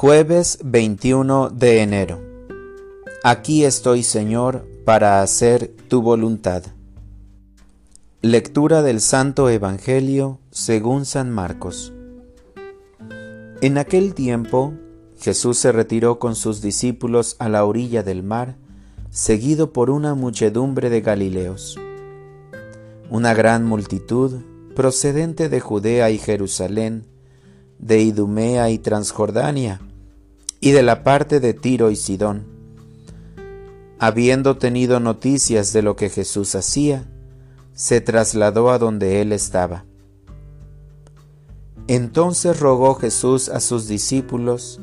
[0.00, 2.22] Jueves 21 de enero.
[3.24, 6.62] Aquí estoy, Señor, para hacer tu voluntad.
[8.22, 11.92] Lectura del Santo Evangelio según San Marcos.
[13.60, 14.72] En aquel tiempo,
[15.18, 18.54] Jesús se retiró con sus discípulos a la orilla del mar,
[19.10, 21.76] seguido por una muchedumbre de Galileos.
[23.10, 24.42] Una gran multitud,
[24.76, 27.04] procedente de Judea y Jerusalén,
[27.80, 29.80] de Idumea y Transjordania,
[30.60, 32.46] y de la parte de Tiro y Sidón.
[33.98, 37.06] Habiendo tenido noticias de lo que Jesús hacía,
[37.74, 39.84] se trasladó a donde él estaba.
[41.86, 44.80] Entonces rogó Jesús a sus discípulos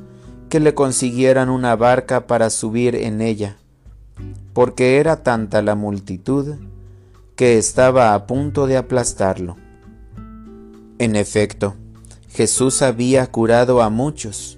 [0.50, 3.58] que le consiguieran una barca para subir en ella,
[4.54, 6.56] porque era tanta la multitud
[7.36, 9.58] que estaba a punto de aplastarlo.
[10.98, 11.76] En efecto,
[12.30, 14.58] Jesús había curado a muchos,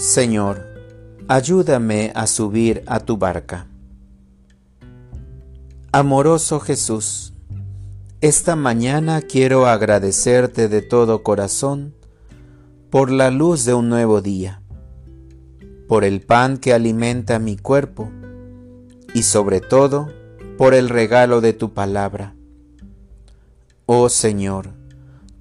[0.00, 0.66] Señor,
[1.28, 3.66] ayúdame a subir a tu barca.
[5.92, 7.34] Amoroso Jesús,
[8.22, 11.94] esta mañana quiero agradecerte de todo corazón
[12.88, 14.62] por la luz de un nuevo día,
[15.86, 18.10] por el pan que alimenta mi cuerpo
[19.12, 20.08] y sobre todo
[20.56, 22.34] por el regalo de tu palabra.
[23.84, 24.70] Oh Señor,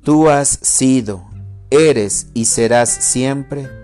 [0.04, 1.24] tú has sido
[1.70, 3.80] eres y serás siempre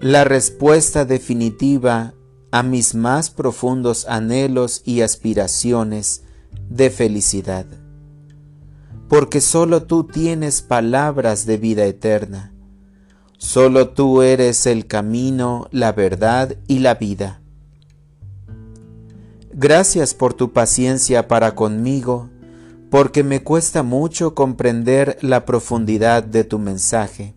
[0.00, 2.14] la respuesta definitiva
[2.50, 6.22] a mis más profundos anhelos y aspiraciones
[6.70, 7.66] de felicidad.
[9.08, 12.54] Porque solo tú tienes palabras de vida eterna.
[13.36, 17.42] Solo tú eres el camino, la verdad y la vida.
[19.52, 22.30] Gracias por tu paciencia para conmigo
[22.90, 27.34] porque me cuesta mucho comprender la profundidad de tu mensaje.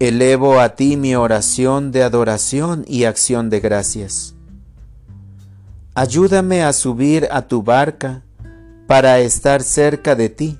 [0.00, 4.36] Elevo a ti mi oración de adoración y acción de gracias.
[5.92, 8.22] Ayúdame a subir a tu barca
[8.86, 10.56] para estar cerca de ti.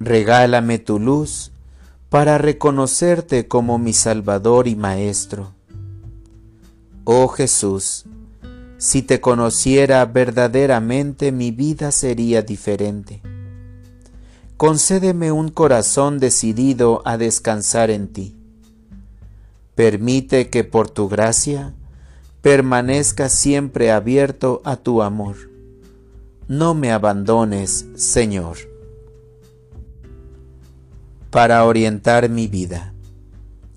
[0.00, 1.52] Regálame tu luz
[2.08, 5.54] para reconocerte como mi Salvador y Maestro.
[7.04, 8.06] Oh Jesús,
[8.78, 13.22] si te conociera verdaderamente mi vida sería diferente.
[14.56, 18.36] Concédeme un corazón decidido a descansar en ti.
[19.74, 21.74] Permite que por tu gracia
[22.42, 25.36] permanezca siempre abierto a tu amor.
[26.46, 28.58] No me abandones, Señor.
[31.30, 32.92] Para orientar mi vida.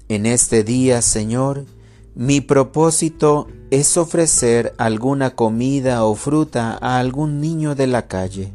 [0.08, 1.66] En este día, Señor,
[2.14, 8.54] mi propósito es ofrecer alguna comida o fruta a algún niño de la calle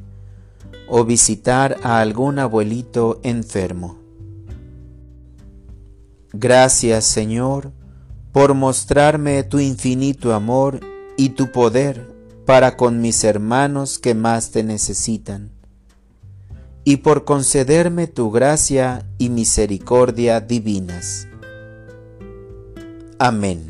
[0.90, 3.98] o visitar a algún abuelito enfermo.
[6.32, 7.72] Gracias Señor
[8.32, 10.80] por mostrarme tu infinito amor
[11.16, 12.10] y tu poder
[12.46, 15.52] para con mis hermanos que más te necesitan,
[16.84, 21.28] y por concederme tu gracia y misericordia divinas.
[23.18, 23.69] Amén.